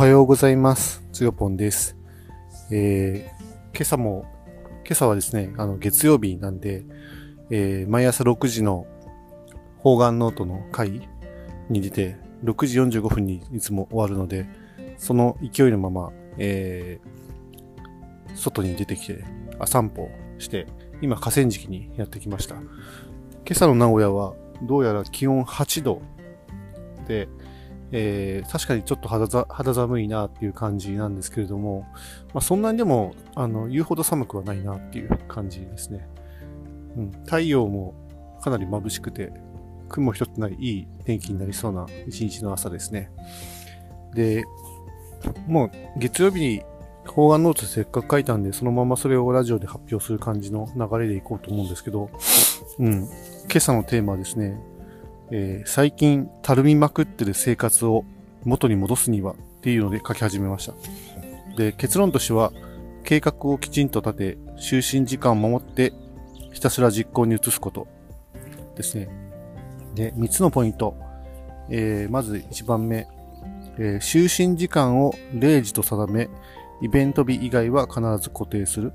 [0.00, 1.04] はようございます。
[1.12, 1.94] つよぽんです。
[2.72, 4.24] えー、今朝も、
[4.86, 6.86] 今朝はですね、あの、月曜日なんで、
[7.50, 8.86] えー、毎朝6時の
[9.76, 11.06] 方眼ノートの会
[11.68, 14.48] に出て、6時45分にいつも終わるので、
[14.96, 19.22] その勢いのまま、えー、外に出てきて、
[19.58, 20.08] あ、散歩
[20.38, 20.66] して、
[21.02, 22.54] 今河川敷にやってきました。
[22.54, 22.64] 今
[23.50, 26.00] 朝の名古屋は、どうやら気温8度
[27.06, 27.28] で、
[27.92, 31.86] えー確かにちょっと肌肌寒いなっていう感じなんですけれども、
[32.32, 36.08] まあ、そんなにでもあの言うほど寒くはないなっていう感じですね。
[36.96, 37.94] うん、太陽も
[38.42, 39.32] かなり眩しくて、
[39.88, 43.10] 雲一つないいい天気になりそうな一日の朝ですね。
[44.14, 44.44] で、
[45.46, 46.62] もう月曜日に
[47.06, 52.10] 方眼ノートせっかく書いたんで、そのままそれをラジオで発表する感じの流れでいこうと思うんですけど、
[52.78, 53.08] うん、今
[53.56, 54.58] 朝のテーマはですね、
[55.30, 58.04] えー最近たるみまくってる生活を
[58.44, 60.74] 元に戻すにはっていうので書き始めました。
[61.56, 62.52] で、結論としては、
[63.04, 65.92] 計画をきちんと立て、就寝時間を守って、
[66.52, 67.86] ひたすら実行に移すこと
[68.76, 69.08] ですね。
[69.94, 70.96] で、3つのポイント。
[71.68, 73.06] えーまず1番目、
[73.78, 76.28] えー就寝時間を0時と定め、
[76.80, 78.92] イベント日以外は必ず固定する。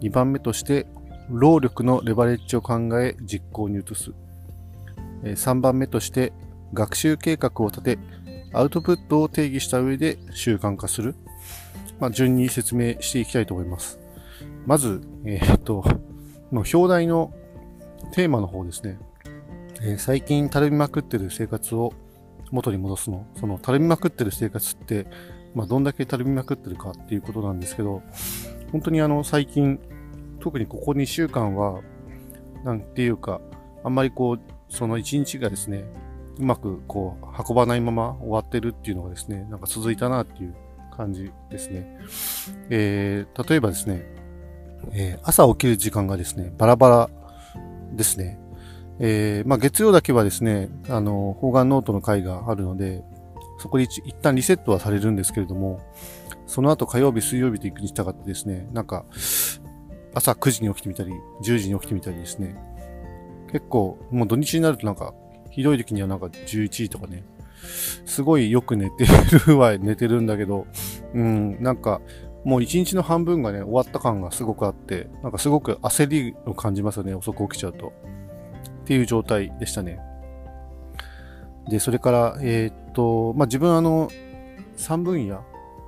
[0.00, 0.86] 2番目として、
[1.30, 4.12] 労力のレバレッジを考え実行に移す。
[5.22, 6.32] 3番目として、
[6.72, 7.98] 学習計画を立て、
[8.52, 11.14] アウトプットを定義した上で習慣化する。
[12.00, 13.98] まあ、順に説明していきたいと思います。
[14.66, 15.84] まず、えーっと、
[16.52, 17.32] の表題の
[18.12, 18.98] テーマの方ですね。
[19.82, 21.92] えー最近たるみまくってる生活を
[22.50, 23.26] 元に戻すの。
[23.38, 25.06] そのたるみまくってる生活って、
[25.54, 28.02] まあ、どんだけたるみまくってるかっていうことなんですけど、
[28.72, 29.78] 本当にあの、最近、
[30.40, 31.80] 特にここ2週間は、
[32.64, 33.40] なんていうか、
[33.82, 34.40] あんまりこう、
[34.74, 35.84] その1日がですね、
[36.38, 40.54] うまくこう、運ばないまま終わってるっていうのがですね、なんか続いたなっていう
[40.96, 41.98] 感じですね。
[42.70, 44.04] えー、例えばですね、
[44.92, 47.10] えー朝起きる時間がですね、バラバラ
[47.92, 48.38] ですね。
[48.98, 53.02] えーまあ月曜だけはですね、あの、方眼ノートの会があるので、
[53.58, 55.80] そこで一旦リセットはされるんですけれども、
[56.46, 59.04] その後火曜日、水曜日と行くに従ってですね、なんか、
[60.14, 61.12] 朝9時に起きてみたり、
[61.42, 62.56] 10時に起きてみたりですね、
[63.54, 65.14] 結構、もう土日になるとなんか、
[65.52, 67.24] ひどい時にはなんか11時とかね、
[68.04, 69.06] すごいよく寝て
[69.46, 70.66] るは寝てるんだけど、
[71.14, 72.00] うん、なんか、
[72.44, 77.92] もう一日の半分がね、終わった感がすごくあって、なんかすごく焦りを感じますよね、遅く起きちゃうと。
[78.82, 80.00] っていう状態でしたね。
[81.70, 84.10] で、それから、えーっと、まあ、自分あの、
[84.78, 85.44] 3分野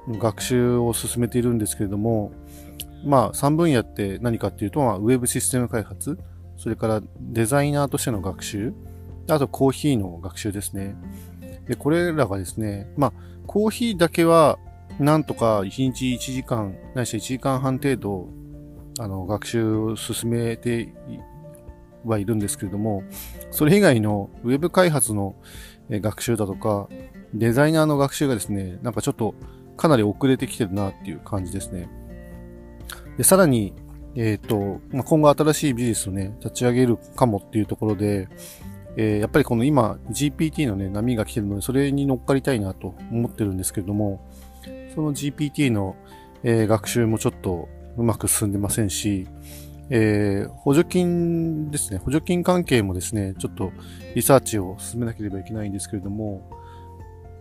[0.06, 2.30] の学習を進めているんですけれども、
[3.04, 6.16] まあ、3分野って何かっていうと、まあ、ウェブシステム開発、
[6.56, 8.72] それからデザイナーとしての学習、
[9.28, 10.96] あとコーヒーの学習ですね。
[11.66, 13.12] で、これらがですね、まあ、
[13.46, 14.58] コーヒーだけは、
[14.98, 18.28] なんとか1日1時間、ないし1時間半程度、
[18.98, 20.94] あの、学習を進めて
[22.04, 23.02] はいるんですけれども、
[23.50, 25.34] それ以外のウェブ開発の
[25.90, 26.88] 学習だとか、
[27.34, 29.34] デザイナーの学習がですね、なんかちょっと
[29.76, 31.88] かなり遅れてきてるなっていう感じですね。
[33.18, 33.74] で、さらに、
[34.16, 38.28] えっ、と、まあ、今後新しいビジネスをね、立ち上げるかもっていうところで、
[38.96, 44.26] えーやっぱりこの今 GPT のね、波が来てるので、それに乗っかりたいなと思ってるんですけれども、
[44.94, 45.96] その GPT の、
[46.42, 47.68] えー学習もちょっと
[47.98, 49.26] うまく進んでませんし、
[49.90, 53.70] えー補助金ですね、補助金関係もですね、ちょっと
[54.14, 56.50] リサーチを進めなければいけないんですけれども、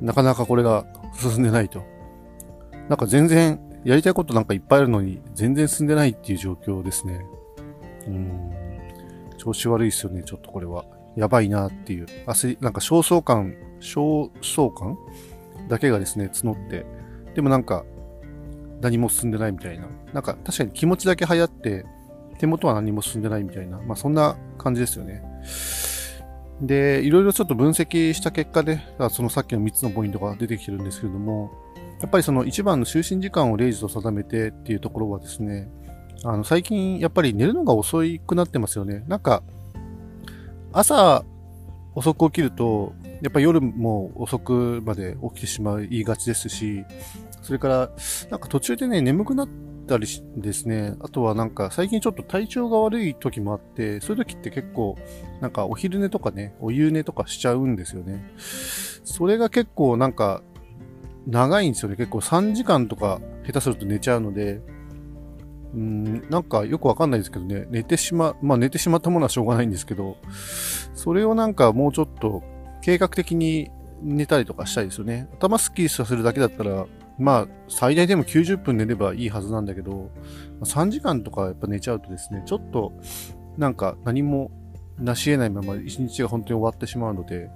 [0.02, 1.84] なかなかこれが進んでないと。
[2.90, 7.24] なんか全然やりたいことなんかいっぱいあるのに全然進んでないっていう状況ですね。
[8.08, 8.52] うん。
[9.38, 10.86] 調子悪いですよね、ちょっとこれは。
[11.16, 12.08] やばいなっていう。
[12.26, 14.98] 焦り、なんか焦燥感、焦燥感
[15.70, 16.86] だけがですね、募って。
[17.36, 17.86] でもなんか
[18.82, 19.88] 何も進んでないみたいな。
[20.14, 21.86] なんか確かに気持ちだけ流行って、
[22.40, 23.80] 手元は何も進んでないみたいな。
[23.82, 25.24] まあそんな感じですよね。
[26.60, 31.52] で、いろいろちょっと分析した結果で、あそのさっきの3つのポイントが出てきてるんですけれども、
[32.02, 35.70] やっぱりその一番の就寝時間を0時と定めてっていうところはですね、
[36.24, 39.04] あの最近やっぱり寝るのが遅くなってますよね。
[39.08, 39.44] なんか、
[40.74, 41.24] 朝
[41.96, 46.84] 遅く起きると、やっぱり夜も遅くまで起きてしまいがちですし、
[47.42, 47.90] それから、
[48.30, 49.50] なんか途中でね、眠くなっ
[49.88, 50.06] たり
[50.36, 54.98] ですね、あとはなんか最近ちょっと体調が悪い時もあって、そういう時って結構、
[55.40, 58.30] なんかお昼寝とかね、お夕寝とかしちゃうんですよね。
[58.38, 60.42] それが結構なんか、
[61.28, 61.96] 長いんですよね。
[61.96, 64.62] 結構3時間とか下手すると寝ちゃうので、
[65.74, 70.18] うん、なんかよくわかんないですけどね、寝てしま、まあ寝てしまったものはしょうがないんですけど、
[70.94, 72.44] それをなんかもうちょっと
[72.82, 73.70] 計画的に
[74.02, 75.28] 寝たりとかしたいですよね。
[75.40, 76.86] 頭スッキリさせるだけだったら、
[77.18, 80.12] まあ、最大でも90分寝ればいいはずなんだけど、
[80.62, 82.94] 3時間とかやっぱ寝ちゃうとですね、ちょっと、
[83.58, 84.52] なんか何も
[85.00, 87.50] 成し得ないまま一日が本当に終わってしまうので、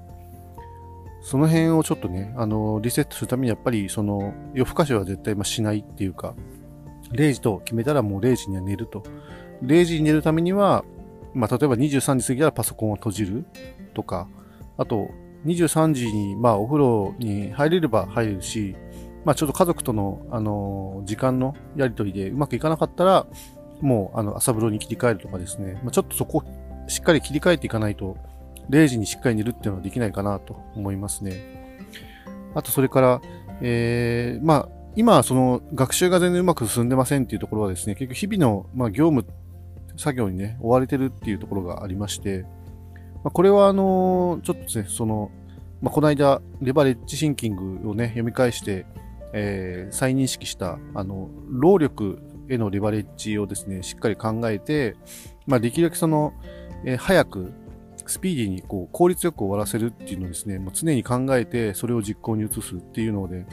[1.21, 6.35] その辺をちょっとね、あの、リセットするためにやっぱり、その、夜更かしは絶対しないっていうか、
[7.11, 9.03] 0時と決めたらもう0時には寝ると。
[9.63, 10.85] 0時に寝るためには、
[11.33, 13.45] まあ、例えば23時過ぎたらパソコンを閉じる
[13.93, 14.27] とか、
[14.77, 15.09] あと、
[15.45, 18.75] 23時に、まあ、お風呂に入れれば入れるし、
[19.25, 23.27] まあ、ちょっと家族との、あの、時間のやりとりでうまくいかなかったら、
[23.81, 26.43] もう、あの、朝風呂に切り替えるとかですね、まあ、ちょっとそこ、
[26.87, 28.17] しっかり切り替えていかないと、
[28.69, 31.85] 0時にしっかり寝るっていうのはできないかなと思いますね。
[32.55, 33.21] あと、それから、
[33.61, 39.25] えー、まあ、今、その、学習が全然うまく進んでませんっていうところはですね、結局日々の、まあ、業務、
[39.97, 42.45] 作業にね、追われてるっていうところがありまして、
[43.23, 45.29] まあ、これはあのちょっとですね、その、
[45.81, 48.85] まあ、この間、レバレッジシンキングをね、読み返して、
[49.33, 52.19] えー、再認識した、あの、労力
[52.49, 54.95] へのレバレッジをですね、しっかり考えて、
[55.47, 56.33] まあ、できるだけその、
[56.85, 57.53] えー、早く、
[58.09, 63.45] スピーディーにこう効率よく終わらせるっていうのをですね、もう常に考えて、それを実行に移すっていうので、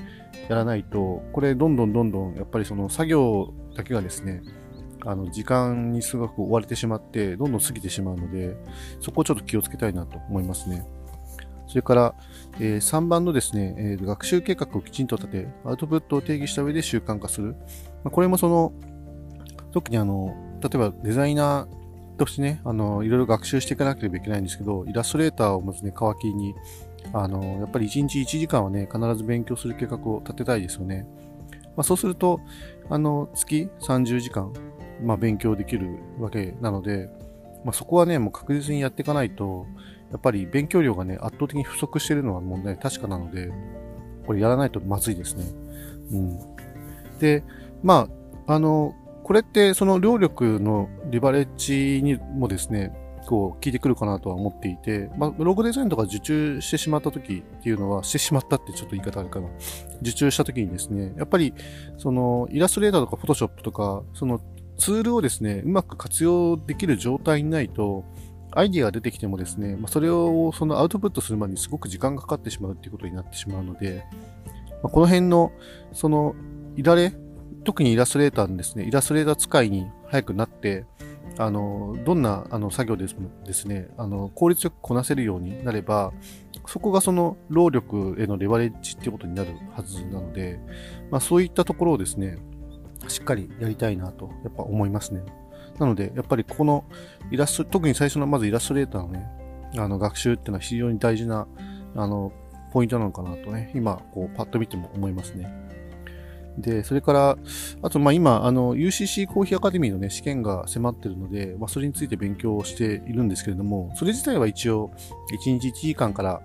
[0.49, 4.43] やらないと、これどんどんどんどん、やっぱりその作業だけがですね、
[5.05, 8.57] あの、時間にすごく追われてしまって、どんどん過ぎてしまうので、
[9.01, 10.85] そこをちょっと気をつけたいなと思いますね。
[11.69, 12.15] それから、
[12.59, 17.55] えー、3番のですね、えー、学習計画をきちんと立て、アウトプットを定義した上で習慣化する。
[18.03, 18.73] まあ、これもその、
[19.73, 21.86] 特にあの、例えばデザイナー
[22.17, 26.55] としてね、あの、いろいろ学習していかなければいけないんですけど、イラストレーターをまずね、皮切りに、
[27.13, 31.07] あの、やっぱり1日1時間はね、必ず勉強する計画を立てたいですよね。
[31.77, 32.41] まあ、そうすると、
[32.89, 34.53] あの、月30時間、
[35.03, 37.11] まあ、勉強できるわけなので、
[37.65, 39.67] まあ、そこはね、もう確実にやっていかないと、
[40.11, 43.51] やっぱり勉強量がね、圧倒的に不足しているのはもうね、確かなので、
[44.27, 45.45] これやらないとまずいですね。
[46.13, 46.39] うん。
[47.19, 47.45] で、
[47.83, 48.09] ま
[48.47, 48.95] あ、あの、
[49.27, 52.93] これってその労力のリバレッジにもですね、
[53.27, 59.49] こう、効いてくるかなとは思っていて、まあ、ロゴデザインとか受注してしまった時っていうのは、してしまったってちょっと言い方あるかな。
[60.01, 61.55] 受注した時にですね、やっぱり、
[61.99, 64.41] その、イラストレーターとかフォトショップとか、その
[64.79, 68.05] ツールをですね、うまく活用できる状態にないと、
[68.53, 74.05] アイディアが出てきてもですね、まあ、それをそのアウトプットするまでにすごく時間がかかってしまうっていうことになってしまうので、
[74.85, 75.51] まあ、この辺の、
[75.93, 76.37] その、
[76.77, 77.13] いられ、
[77.67, 80.87] 特にイラストレーターのですね、イラストレーター使いに早くなって、
[81.37, 86.13] あの、どんなあの作業でもですね、あの、効率よくこなせるようになれば、
[86.67, 90.61] そこがその労力へのレバレッジっていうことになるはずなので、
[91.11, 92.39] まあそういったところをですね、
[93.09, 95.25] しっかりやりたいなと、やっぱ思いますね。
[95.81, 96.85] なので、やっぱりここの
[97.33, 99.27] イラスト、特に最初のまずイラストレーターのね、
[99.77, 101.49] あの学習っていうのは非常に大事な、
[101.97, 102.31] あの、
[102.73, 105.67] ポイントなのかなとね、今、こう、パッと見ても思いますね。
[106.59, 107.39] で、それから、
[107.83, 114.91] あと、ま、今、あの、UCC コーヒーアカデミーのね、試験が迫ってるので、まあ、それについて勉強しているんですけれども、それ自体は一応、
[115.45, 116.43] 1日1時間から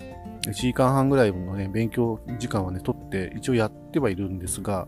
[0.48, 4.88] 1時間半ぐらいのね、勉強時間はね、取って、一応やってはいるんですが、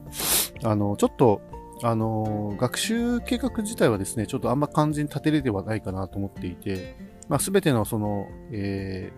[0.63, 1.41] あの、ちょっと、
[1.83, 6.95] あの、学習計画自体はですね、ちょっとあんま完全に立てれてはないかなと思っていて、
[7.29, 9.11] まあ、すべてのその、え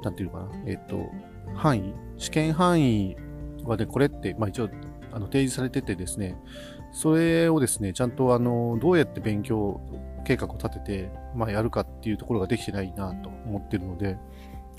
[0.00, 1.10] ー、なんていうかな、えっ、ー、と、
[1.54, 3.16] 範囲、試験範囲
[3.64, 4.68] はね、これって、まあ一応、
[5.12, 6.36] あの、提示されててですね、
[6.92, 9.80] それをですね、ちゃんとあの、どうやって勉強
[10.24, 14.16] 計画を立てて、まあやるかっていうところができてないなと思ってるので、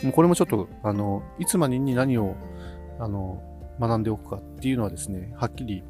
[0.04, 2.36] もうこれもちょっと、あの、いつまでに何を、
[3.00, 3.42] あの、
[3.80, 5.84] 学んでおくかっていうのはですね、はっきり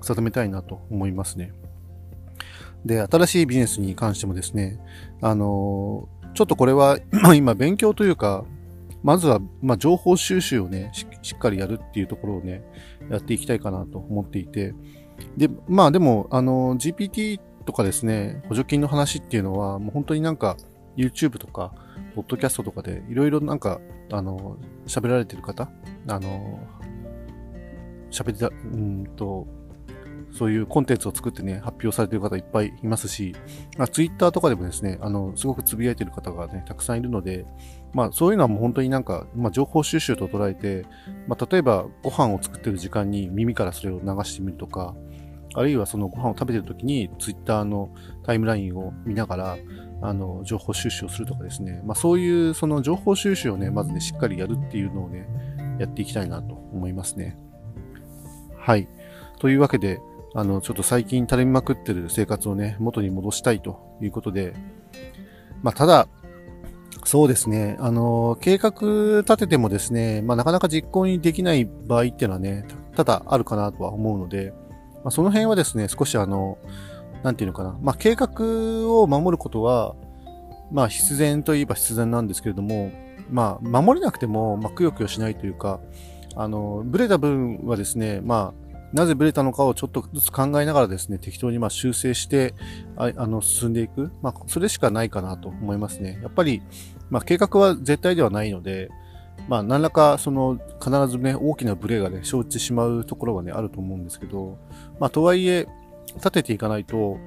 [0.00, 1.52] 定めたいなと思いますね。
[2.84, 4.78] で、新しいビジネスに関してもですね、
[5.20, 6.98] あのちょっとこれは、
[7.34, 8.44] 今勉強というか、
[9.02, 12.62] まずは、まあ情報収集をねし、しっかりやるっていうところをね、
[13.10, 14.74] やっていきたいかなと思っていて、
[15.36, 20.56] で、まあでも、あの、GPT とかですね、補助金の話っていうのは、もう本当になんか、
[20.96, 21.72] YouTube とか、
[22.14, 25.70] ポッドキャストとかで、いろいろなんか、あの、喋られてる方、
[26.08, 26.60] あの、
[28.10, 29.46] 喋ってた、うんと、
[30.32, 33.34] そういうコンテンツを作ってね、発表されてる方いっぱいいますし、
[33.76, 37.46] まあ、ツイッターとかでもですね、あの、すごくつぶやいてる方がね、たくさんいるので、
[37.92, 40.86] まあ、そういうのはもう本当になんか、まあ、情報収集と捉えて、
[41.26, 44.94] まあ、例えばご飯を作ってる時間に耳からそれを流してみるとか、
[45.54, 47.90] あるいはそのご飯を食べてる時にツイッターの
[48.24, 49.56] タイムラインを見ながら、
[50.02, 55.26] あの、情報収集をするとかですね、まあ、そういうその情報収集をね、まずね、しっかりやるっていうのをね、
[55.78, 57.38] やっていきたいなと思いますね。
[58.56, 58.88] はい。
[59.38, 60.00] というわけで、
[60.34, 64.54] あの、ちょっと最近垂れまくってる生活をね、元に戻したいということで、
[65.62, 66.08] まあ、ただ、
[67.04, 67.76] そうですね。
[67.80, 74.52] あの、計画立ててもですね、まあ、なかなか実行にできない場合っていうのはね、ただあるかなとは思うので、
[74.96, 76.58] まあ、その辺はですね、少しあの、
[77.22, 77.78] なんていうのかな。
[77.80, 79.94] まあ、計画を守ることは、
[80.70, 82.92] まあ、必然といえば必然なんですけれども、
[83.30, 85.80] まあ、守れなくても、まあ、くよくよしないというか、
[86.36, 92.54] あの、ブレた分はですね、まあ、なぜブレたのかをちょっとずつ考えながらですね、適当にまあ修正して、
[92.96, 94.10] ああの、進んでいく。
[94.22, 96.18] まあ、それしかないかなと思いますね。
[96.22, 96.62] やっぱり、
[97.10, 98.88] まあ、計画は絶対ではないので、
[99.48, 104.58] まあ、何らか、その、必ずね、大きなブレがね、生じてしまうところはね、あると思うんですけど、
[104.98, 105.66] まあ、とはいえ、
[106.16, 107.18] 立てていかないと、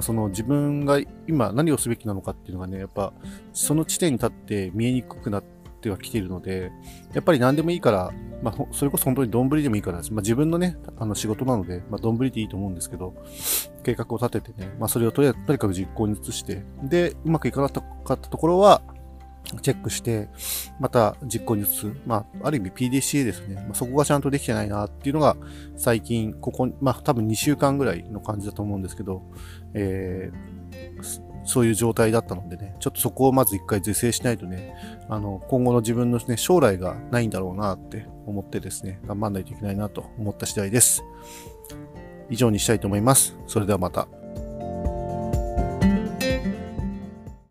[0.00, 3.12] その自分が今何をすべきなのかっていうのがね、やっぱ、
[3.52, 5.44] その地点に立って見えにくくなっ
[5.82, 6.70] てはきているので、
[7.12, 8.12] やっぱり何でもいいから、
[8.42, 13.14] まあ、それこそ本当に丼でもいいからまあ、自分のね、あの仕事なので、まあ、丼でいいと思うんですけど、
[13.82, 18.82] 計画を立ててね、まあ、それをとにかく実行に移して、で、うまくいかなかったところは、
[19.60, 20.28] チェックして、
[20.80, 21.92] また実行に移す。
[22.06, 23.56] まあ、ある意味 PDCA ですね。
[23.56, 25.36] まあ、そこがちゃんとできてないなっていうのが、
[25.76, 29.22] 最近、ここ、まあ、多分2週間ぐらいの感じだと思うんですけど、
[29.74, 30.61] えー、
[31.44, 34.74] そういう状態だったのでね、ちょっとそこをまず一回是正しないとね、
[35.08, 41.02] あの、今後の自分のね、将来がないんだろうなって思ってですね、頑張んないといけないなと思った次第です。
[42.30, 43.36] 以上にしたいと思います。
[43.46, 44.21] それではまた。